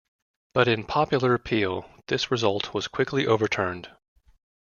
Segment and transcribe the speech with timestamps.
[0.55, 3.91] But in popular appeal, this result was quickly overturned.